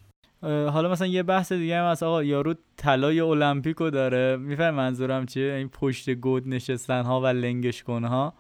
[0.71, 2.03] حالا مثلا یه بحث دیگه هم هست.
[2.03, 4.37] آقا یارو طلای المپیکو داره.
[4.37, 8.35] میفهم منظورم چیه؟ این پشت گود نشستن ها و لنگش کن ها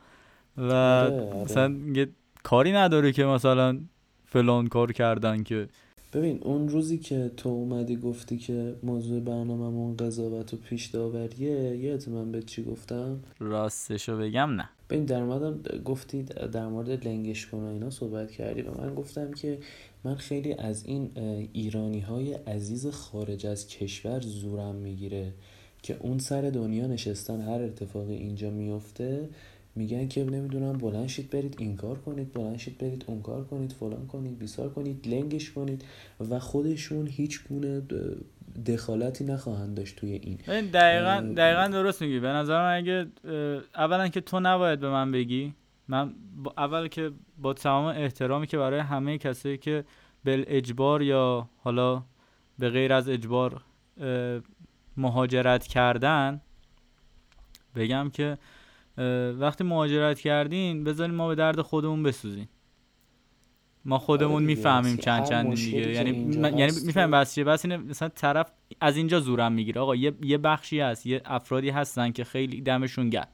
[0.57, 1.43] و آره، آره.
[1.43, 2.09] مثلا یه
[2.43, 3.79] کاری نداره که مثلا
[4.25, 5.69] فلان کار کردن که.
[6.13, 12.09] ببین اون روزی که تو اومدی گفتی که موضوع برنامه‌مون قضاوت و پیش داوریه یادت
[12.09, 14.69] من به چی گفتم؟ راستشو بگم نه.
[14.95, 19.33] ببین در مورد گفتی در مورد لنگش کن و اینا صحبت کردی و من گفتم
[19.33, 19.59] که
[20.05, 21.11] من خیلی از این
[21.53, 25.33] ایرانی های عزیز خارج از کشور زورم می‌گیره
[25.83, 29.29] که اون سر دنیا نشستن هر اتفاقی اینجا میفته
[29.77, 33.73] میگن که نمی‌دونم بلند شید برید این کار کنید بلند شید برید اون کار کنید
[33.73, 35.85] فلان کنید بیسار کنید لنگش کنید
[36.31, 37.83] و خودشون هیچ گونه
[38.67, 40.37] دخالتی نخواهند داشت توی این.
[40.71, 42.21] دقیقا دقیقا درست میگی.
[42.21, 43.07] به نظر من اگه
[43.75, 45.55] اولا که تو نباید به من بگی.
[45.89, 46.15] من
[46.59, 49.85] اول که با تمام احترامی که برای همه کسایی که
[50.25, 52.03] بل اجبار یا حالا
[52.59, 53.61] به غیر از اجبار
[54.97, 56.41] مهاجرت کردن
[57.77, 58.39] بگم که
[59.39, 62.49] وقتی مهاجرت کردین بذارین ما به درد خودمون بسوزیم.
[63.85, 65.93] ما خودمون آره می‌فهمیم چند چند دیگه.
[65.93, 69.81] یعنی من- یعنی می‌فهمیم بس چیه بس اینه مثلا طرف از اینجا زورم می‌گیره.
[69.81, 73.29] آقا یه یه بخشی هست یه افرادی هستن که خیلی دمشون گرم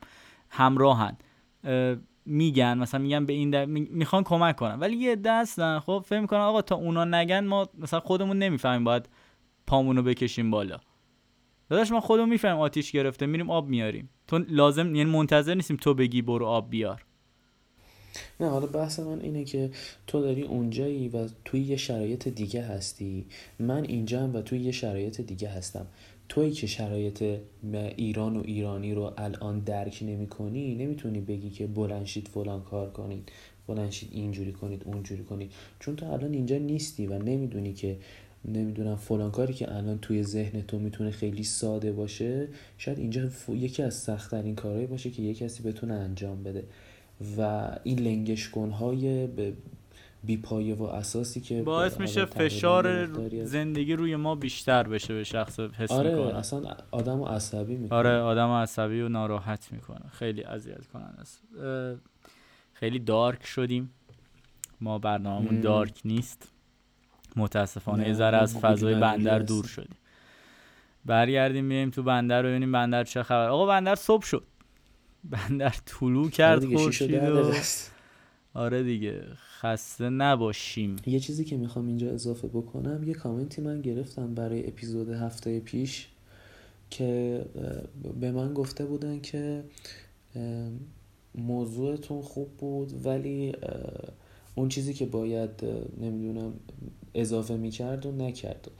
[0.50, 1.16] همراهن.
[1.64, 3.64] اه، میگن مثلا میگن به این در...
[3.64, 7.44] می- می‌خوان کمک کنن ولی یه عده هستن خب فکر می‌کنن آقا تا اونا نگن
[7.44, 9.08] ما مثلا خودمون نمی‌فهمیم باید
[9.66, 10.78] پامونو بکشیم بالا.
[11.68, 14.10] داداش ما خودمون می‌فهمیم آتیش گرفته میریم آب میاریم.
[14.26, 17.04] تو لازم یعنی منتظر نیستیم تو بگی برو آب بیار.
[18.40, 19.70] نه حالا بحث من اینه که
[20.06, 23.26] تو داری اونجایی و توی یه شرایط دیگه هستی.
[23.58, 25.86] من اینجا و توی یه شرایط دیگه هستم.
[26.28, 27.38] توی که شرایط
[27.96, 33.28] ایران و ایرانی رو الان درک نمی کنی نمی‌تونی بگی که بلنشید فلان کار کنید
[33.66, 35.52] بلنشید اینجوری کنید اونجوری کنید.
[35.80, 37.96] چون تو الان اینجا نیستی و نمی‌دونی که
[38.44, 43.82] نمی‌دونم فلان کاری که الان توی ذهن تو می‌تونه خیلی ساده باشه شاید اینجا یکی
[43.82, 46.64] از سختترین کارهایی باشه که یه کسی بتونه انجام بده.
[47.38, 49.28] و این لنگش کنهای
[50.24, 53.06] بی پایه و اساسی که باعث میشه فشار
[53.44, 56.38] زندگی روی ما بیشتر بشه به شخص حس آره می‌کنه.
[56.38, 57.98] اصلا آدم عصبی می‌کنه.
[57.98, 60.08] آره آدم عصبی و ناراحت می‌کنه.
[60.12, 61.42] خیلی اذیت کننده است.
[62.72, 63.90] خیلی دارک شدیم.
[64.80, 66.48] ما برنامهمون دارک نیست.
[67.36, 69.96] متاسفانه یه ذره از فضای بندر دور شدیم.
[71.04, 73.48] برگردیم بیایم تو بندر ببینیم بندر چه خبر.
[73.48, 74.44] آقا بندر صبح شد.
[75.24, 77.52] بندر طلوع کرد خورشید و
[78.54, 79.22] آره دیگه
[79.60, 80.96] خسته نباشیم.
[81.06, 86.08] یه چیزی که می‌خوام اینجا اضافه بکنم یه کامنتی من گرفتم برای اپیزود هفته پیش
[86.90, 87.40] که
[88.20, 89.64] به من گفته بودن که
[91.34, 93.52] موضوعتون خوب بود ولی
[94.54, 95.50] اون چیزی که باید
[96.00, 96.52] نمی‌دونم
[97.14, 98.70] اضافه می‌کرد و نکرد.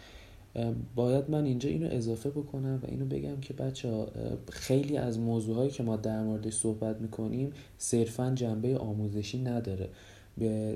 [0.94, 4.08] باید من اینجا اینو اضافه بکنم و اینو بگم که بچه ها
[4.52, 9.88] خیلی از موضوعهایی که ما در موردش صحبت می‌کنیم صرفا جنبه آموزشی نداره.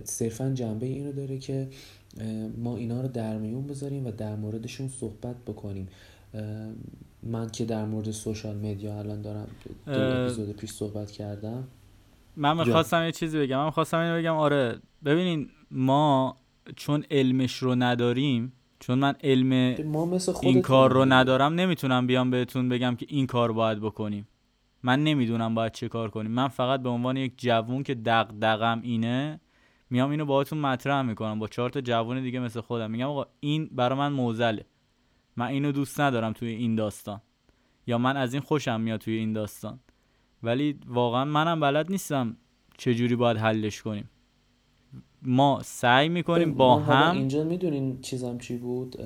[0.04, 1.68] صرفا جنبه اینو داره که
[2.58, 5.88] ما اینا رو در میون بذاریم و در موردشون صحبت بکنیم.
[7.22, 9.46] من که در مورد سوشال مدیا الان دارم
[9.86, 11.64] دو اپیزود پیش صحبت کردم.
[12.36, 13.58] من می‌خواستم یه چیزی بگم.
[13.58, 16.36] من می‌خواستم اینو بگم آره ببینین ما
[16.76, 18.52] چون علمش رو نداریم
[18.86, 23.26] چون من علم ما مثل این کار رو ندارم نمی‌تونم بیام بهتون بگم که این
[23.26, 24.28] کار باید بکنیم.
[24.82, 26.32] من نمی‌دونم باید چه کار کنیم.
[26.32, 29.40] من فقط به عنوان یک جوون که دق دقم اینه
[29.90, 31.38] میام اینو باهاتون مطرح می‌کنم.
[31.38, 32.90] با چهار تا جوون دیگه مثل خودم.
[32.90, 34.66] میگم آقا این برا من موزله.
[35.36, 37.20] من اینو دوست ندارم توی این داستان.
[37.86, 39.80] یا من از این خوشم میاد توی این داستان.
[40.42, 42.36] ولی واقعا منم بلد نیستم
[42.78, 44.10] چجوری باید حلش کنیم.
[45.24, 48.96] ما سعی می‌کنیم با هم اینجا می‌دونین چیزم چی بود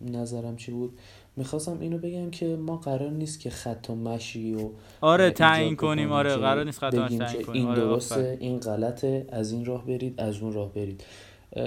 [0.00, 0.98] نظرم چی بود.
[1.36, 6.12] می‌خواستم اینو بگم که ما قرار نیست که خط و مشی و آره تعیین کنیم
[6.12, 7.62] آره قرار نیست خط و مشی تعیین کنیم.
[7.62, 11.04] این آره درسته این غلطه از این راه برید از اون راه برید.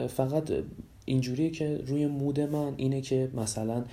[0.07, 0.51] فقط
[1.05, 3.83] اینجوریه که روی مود من اینه که مثلا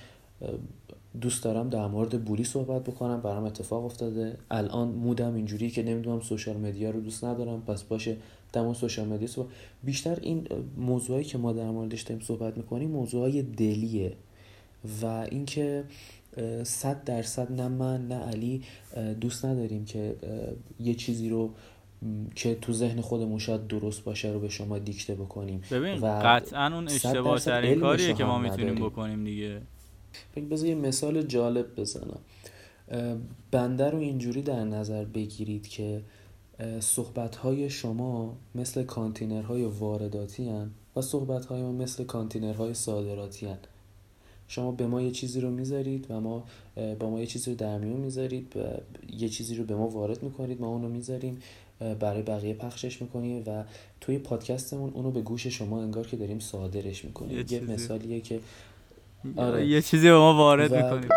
[1.20, 4.36] دوست دارم در مورد بولی صحبت بکنم برام اتفاق افتاده.
[4.50, 8.16] الان مودم اینجوریه که نمی‌دونم سوشال مدیا رو دوست ندارم پس باشه
[8.52, 9.48] در سوشال مدیا صحبت.
[9.82, 14.12] بیشتر این موضوعی که ما در موردش داریم صحبت می‌کنیم موضوعای دلیه
[15.02, 15.84] و اینکه
[16.62, 18.62] صد درصد نه من نه علی
[19.20, 20.16] دوست نداریم که
[20.80, 21.50] یه چیزی رو
[22.34, 25.62] که تو ذهن خودمون شاید درست باشه رو به شما دیکته بکنیم.
[25.70, 29.60] ببین و قطعا اون اشتباه ترین کاریه که ما می‌تونیم بکنیم دیگه.
[30.50, 32.18] بذار یه مثال جالب بزنم.
[33.50, 36.00] بنده رو اینجوری در نظر بگیرید که
[36.80, 43.58] صحبت های شما مثل کانتینرهای وارداتی هن و صحبت های ما مثل کانتینرهای صادراتی هن.
[44.48, 46.44] شما به ما یه چیزی رو می‌ذارید و ما
[46.98, 48.60] با ما یه چیزی رو در میون می‌ذارید و
[49.12, 51.38] یه چیزی رو به ما وارد می‌کنید ما اونو می‌ذاریم
[52.00, 53.64] برای بقیه پخشش می‌کنیم و
[54.00, 58.40] توی پادکستمون اونو به گوش شما انگار که داریم صادرش می‌کنیم یه, یه مثالیه که
[59.36, 59.66] آره.
[59.66, 60.76] یه چیزی به ما وارد و...
[60.76, 61.08] می‌کنیم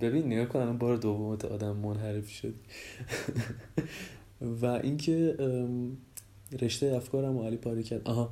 [0.00, 2.54] ببین نگاه کنم بار دوم آدم منحرف شد
[4.62, 5.36] و اینکه
[6.60, 8.08] رشته افکارم و علی پاره کرد.
[8.08, 8.30] آها.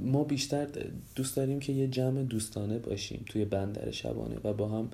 [0.00, 0.66] ما بیشتر
[1.14, 4.90] دوست داریم که یه جمع دوستانه باشیم توی بندر شبانه و با هم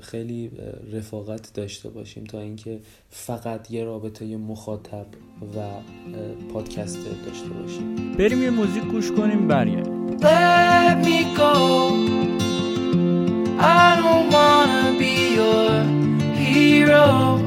[0.00, 0.50] خیلی
[0.92, 5.06] رفاقت داشته باشیم تا اینکه فقط یه رابطه مخاطب
[5.56, 5.68] و
[6.52, 8.12] پادکست داشته باشیم.
[8.12, 10.16] بریم یه موزیک گوش کنیم برگردیم.
[16.90, 17.38] Hero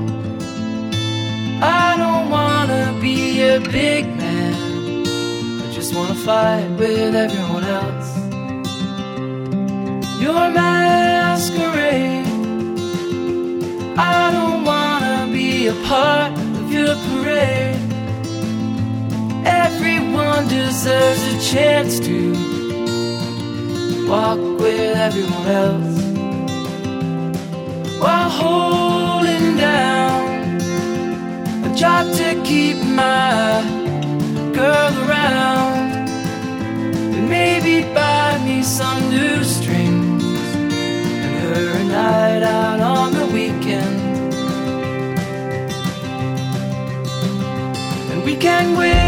[1.62, 4.54] I don't wanna be a big man.
[5.64, 8.10] I just wanna fight with everyone else.
[10.24, 12.28] Your masquerade.
[14.14, 17.82] I don't wanna be a part of your parade.
[19.66, 22.18] Everyone deserves a chance to
[24.12, 25.96] walk with everyone else.
[28.04, 29.03] While holding
[29.64, 30.22] down.
[31.66, 33.64] I tried to keep my
[34.60, 36.08] girl around
[37.16, 40.24] and maybe buy me some new strings
[41.24, 44.00] and her a night out on the weekend.
[48.12, 49.03] And we can win.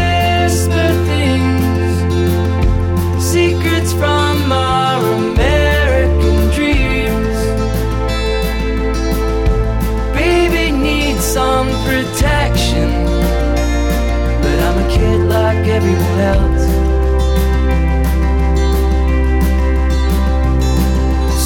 [16.16, 16.60] felt.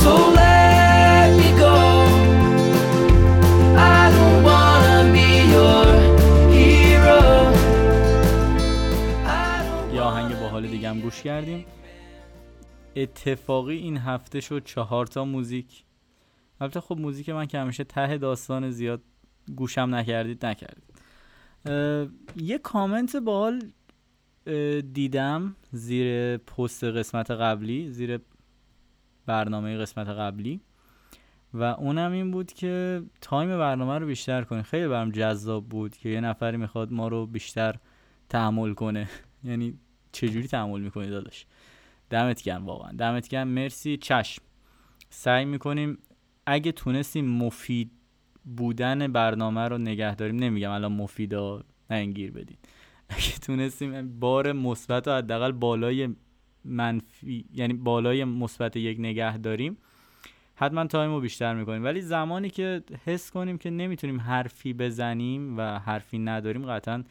[0.01, 1.77] So let me go.
[3.97, 5.87] I don't wanna be your
[6.55, 7.21] hero.
[9.95, 11.67] یه آهنگ با حال دیگه هم گوش کردیم
[12.97, 15.85] اتفاقی این هفته شد چهار تا موزیک
[16.61, 19.03] البته خب موزیک من که همیشه ته داستان زیاد
[19.57, 20.91] گوشم نکردید نکردید
[22.37, 23.63] یه کامنت باحال
[24.93, 28.21] دیدم زیر پست قسمت قبلی زیر
[29.27, 30.61] برنامه قسمت قبلی.
[31.55, 36.09] و اونم این بود که تایم برنامه رو بیشتر کنید خیلی برام جذاب بود که
[36.09, 37.77] یه نفری می‌خواد ما رو بیشتر
[38.29, 39.09] تحمل کنه.
[39.45, 39.79] یعنی
[40.13, 41.47] چجوری تحمل می‌کنی داداش؟
[42.11, 42.93] دمت گرم واقعا.
[42.93, 43.49] دمت گرم.
[43.49, 43.97] مرسی.
[43.97, 44.43] چشم.
[45.11, 45.99] سعی می‌کنیم
[46.47, 47.91] اگه تونستیم مفید
[48.57, 50.37] بودن برنامه رو نگه داریم.
[50.37, 51.57] نمیگم الان مفیدا
[51.91, 52.57] نه انگیر بدین.
[53.11, 56.09] اگه تونستیم بار مثبت رو حداقل بالای
[56.65, 59.77] منفی یعنی بالای مثبت یک نگه داریم
[60.55, 61.85] حتما تایم رو بیشتر می‌کنیم.
[61.85, 67.05] ولی زمانی که حس کنیم که نمی‌تونیم حرفی بزنیم و حرفی نداریم قطعا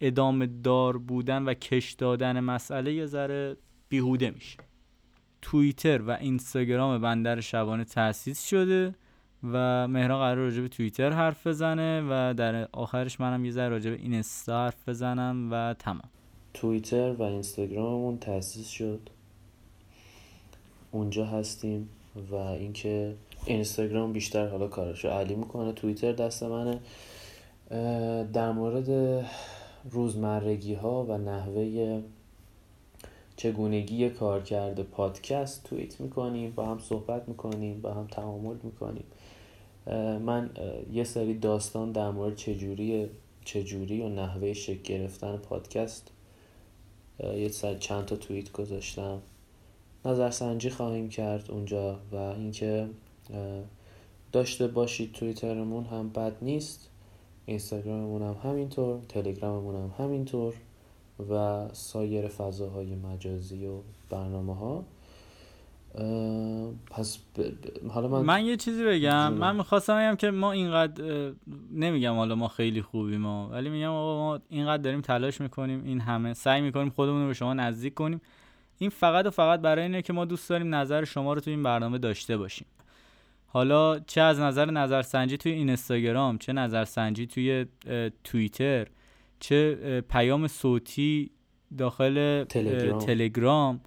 [0.00, 3.56] ادامه دار بودن و کش دادن مسئله یه ذره
[3.88, 4.58] بیهوده میشه.
[5.42, 8.94] توییتر و اینستاگرام بندر شبانه تأسیس شده.
[9.44, 13.90] و مهران قرار راجع به توییتر حرف بزنه و در آخرش منم یه ذره راجع
[13.90, 16.10] به اینستا حرف بزنم و تمام.
[16.54, 19.00] توییتر و اینستاگراممون تأسیس شد.
[20.90, 21.88] اونجا هستیم
[22.30, 23.14] و اینکه
[23.46, 26.80] اینستاگرام بیشتر حالا کارشو علی می‌کنه توییتر دست منه.
[28.32, 29.24] در مورد
[29.90, 32.02] روزمرگی ها و نحوه
[33.36, 39.04] چگونگی کار کرده پادکست توییت می‌کنیم با هم صحبت می‌کنیم با هم تعامل می‌کنیم.
[40.20, 40.50] من
[40.92, 43.08] یه سری داستان در مورد چجوری
[43.44, 46.10] چجوری و نحوه شکل گرفتن پادکست
[47.20, 49.22] یه سر چند تا توییت گذاشتم.
[50.04, 52.88] نظرسنجی خواهیم کرد اونجا و اینکه
[54.32, 56.88] داشته باشید توییترمون هم بد نیست
[57.46, 60.54] اینستاگراممون هم همینطور تلگراممون هم همینطور
[61.30, 63.78] و سایر فضاهای مجازی و
[64.10, 64.84] برنامه ها
[66.90, 69.32] پس ب- ب- حالا من, من یه چیزی بگم جونم.
[69.32, 71.32] من می‌خواستم بگم که ما اینقدر
[71.72, 76.00] نمیگم حالا ما خیلی خوبیم ما ولی میگم آقا ما اینقدر داریم تلاش می‌کنیم این
[76.00, 78.20] همه سعی می‌کنیم خودمون رو به شما نزدیک کنیم
[78.78, 81.62] این فقط و فقط برای اینه که ما دوست داریم نظر شما رو توی این
[81.62, 82.66] برنامه داشته باشیم
[83.46, 87.66] حالا چه از نظر نظرسنجی توی اینستاگرام چه نظرسنجی توی
[88.24, 88.86] توییتر
[89.40, 91.30] چه پیام صوتی
[91.78, 92.98] داخل تلگرام.
[92.98, 93.80] تلگرام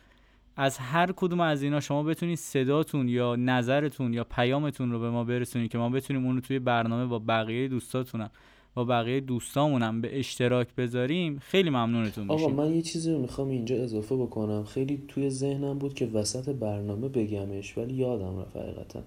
[0.62, 5.24] از هر کدوم از اینا شما بتونید صداتون یا نظرتون یا پیامتون رو به ما
[5.24, 8.30] برسونید که ما بتونیم اون رو توی برنامه با بقیه دوستاتونم
[8.74, 12.56] با بقیه دوستامونم به اشتراک بذاریم خیلی ممنونتون آقا میشیم.
[12.56, 14.64] من یه چیزی رو می‌خوام اینجا اضافه بکنم.
[14.64, 19.00] خیلی توی ذهنم بود که وسط برنامه بگمش ولی یادم رفت حقیقتا.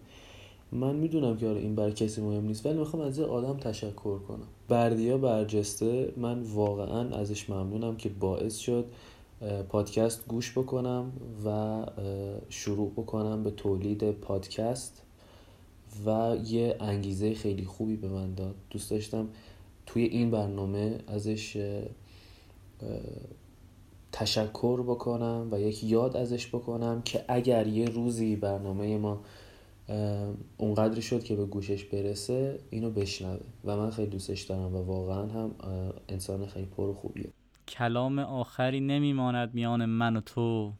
[0.72, 4.18] من می‌دونم که آره این بر کسی مهم نیست ولی می‌خوام از یه آدم تشکر
[4.18, 4.46] کنم.
[4.68, 8.84] بردیا برجسته من واقعا ازش ممنونم که باعث شد
[9.68, 11.12] پادکست گوش بکنم
[11.44, 11.86] و
[12.48, 15.02] شروع بکنم به تولید پادکست
[16.06, 18.54] و یه انگیزه خیلی خوبی به من داد.
[18.70, 19.28] دوست داشتم
[19.86, 21.56] توی این برنامه ازش
[24.12, 29.20] تشکر بکنم و یک یاد ازش بکنم که اگر یه روزی برنامه ما
[29.88, 30.28] اه،
[30.58, 33.40] اونقدری شد که به گوشش برسه اینو بشنوه.
[33.64, 35.50] و من خیلی دوستش دارم و واقعا هم
[36.08, 37.28] انسان خیلی پر و خوبیه.
[37.68, 40.72] کلام آخری نمیماند میان من و تو.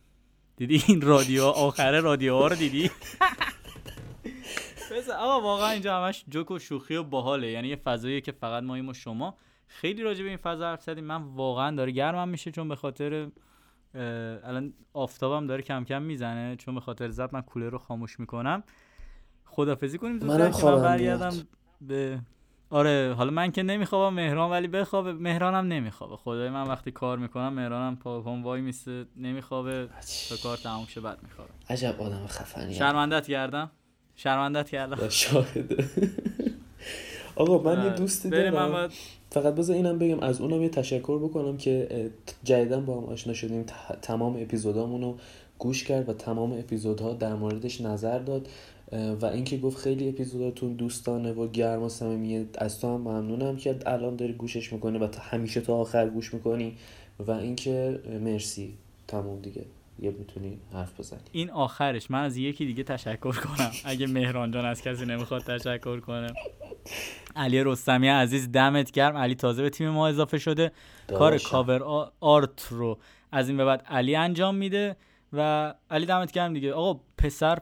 [0.57, 2.91] دیدی این رادیو؟ آخره رادیو ها رو دیدی؟
[4.93, 7.51] بس آقا واقعا اینجا همش جوک و شوخی و باحاله.
[7.51, 9.37] یعنی یه فضاییه که فقط ماییم و شما.
[9.67, 11.05] خیلی راجع به این فضا حرف زدیم.
[11.05, 13.29] من واقعا داره گرمم میشه چون به خاطر
[14.45, 16.57] الان آفتابم داره کم کم می‌زنه.
[16.57, 18.63] چون به خاطر زد من کولر رو خاموش می‌کنم.
[19.45, 20.19] خدافزی کنیم.
[20.19, 21.33] زودتر که من برگردم.
[21.81, 22.21] به
[22.73, 25.13] آره حالا من که نمیخوابم مهران ولی بخوابه.
[25.13, 26.17] مهرانم نمیخوابه.
[26.17, 29.89] خدای من وقتی کار می‌کنم مهرانم پا پام وای میسته نمیخوابه.
[30.29, 31.51] تا کار تموم شه بعد میخوابه.
[31.71, 33.71] عجب آدم خفنی شرمندت کردم؟
[34.17, 35.09] شرمندت کردم.
[35.23, 35.85] شاهده
[37.37, 38.73] آقا من یه دوستی من دارم.
[38.73, 38.91] باید
[39.31, 42.11] فقط بذار اینم بگم از اونم یه تشکر بکنم که
[42.45, 43.67] جدیداً با هم آشنا شدیم.
[44.03, 45.19] تمام اپیزودامون رو
[45.59, 48.49] گوش کرد و تمام اپیزودها در موردش نظر داد.
[48.93, 53.77] و اینکه گفت خیلی اپیزوداتون دوستانه و گرم و صمیمیه از تو هم ممنونم که
[53.87, 56.77] الان داری گوشش می‌کنی و تا همیشه تا آخر گوش می‌کنی.
[57.19, 58.75] و اینکه مرسی.
[59.09, 59.65] تموم دیگه.
[60.03, 61.21] یه می‌تونی حرف بزنی.
[61.33, 62.11] این آخرش.
[62.11, 63.71] من از یکی دیگه تشکر کنم.
[63.85, 66.33] اگه مهران جان از کسی نمی‌خواد تشکر کنه.
[67.37, 69.17] علی رستمی عزیز دمت گرم.
[69.17, 70.73] علی تازه به تیم ما اضافه شده.
[71.09, 71.39] کار.
[71.39, 71.83] کاور
[72.21, 72.99] آرت رو
[73.33, 74.97] از این به بعد علی انجام میده.
[75.33, 76.73] و علی دمت گرم دیگه.
[76.73, 77.59] آقا پسر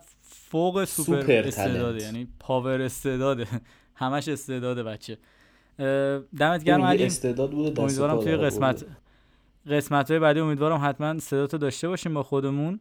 [0.51, 2.05] فوق سوپر, سوپر استعداده.
[2.05, 3.47] یعنی power استعداده.
[3.95, 5.19] همش استعداده بچه.
[6.39, 7.05] دمت گرم علی.
[7.05, 8.85] استعداد بوده دست امیدوارم توی قسمت.
[9.67, 12.81] قسمت های بعدی امیدوارم حتما صداتو داشته باشیم با خودمون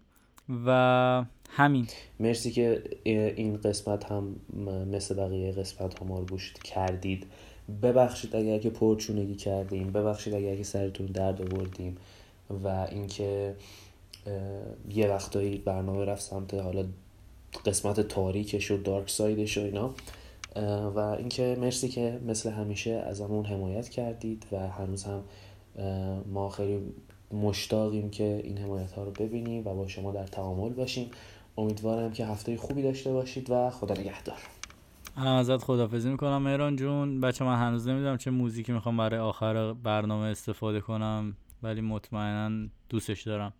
[0.65, 1.87] و همین.
[2.19, 4.35] مرسی که این قسمت هم
[4.91, 7.27] مثل بقیه قسمت ها ما رو گوش کردید.
[7.81, 11.97] ببخشید اگر که پرچونگی کردیم ببخشید اگر که سرتون درد آوردیم
[12.63, 13.55] و اینکه
[14.89, 16.85] یه وقتایی برنامه رفت سمت حالا
[17.65, 19.93] قسمت تاریکش و دارک سایدش و اینا.
[20.89, 25.23] و اینکه مرسی که مثل همیشه ازمون حمایت کردید و هنوز هم
[26.25, 26.79] ما خیلی
[27.31, 31.11] مشتاقیم که این حمایت ها رو ببینیم و با شما در تعامل باشیم.
[31.57, 34.37] امیدوارم که هفته خوبی داشته باشید و خدا نگهدار.
[35.15, 37.21] هم ازت خدافزی می‌کنم مهران جون.
[37.21, 43.21] بچه من هنوز نمی‌دونم چه موزیکی می‌خوام برای آخر برنامه استفاده کنم ولی مطمئنا دوستش
[43.21, 43.53] دارم.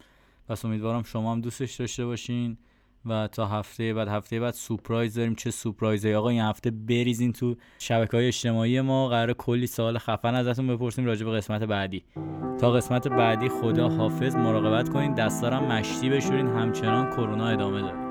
[0.48, 2.58] پس امیدوارم شما هم دوستش داشته باشین.
[3.06, 5.36] و تا هفته بعد هفته بعد سورپرایز داریم.
[5.36, 9.08] چه سورپرایزی آقا این هفته بریزین تو شبکه های اجتماعی ما.
[9.08, 12.04] قرار کلی سوال خفن ازتون بپرسیم راجع به قسمت بعدی.
[12.60, 14.36] تا قسمت بعدی خدا حافظ.
[14.36, 15.14] مراقبت کنین.
[15.14, 16.48] دستارم مشتی بشورین.
[16.48, 18.09] همچنان کرونا ادامه داره.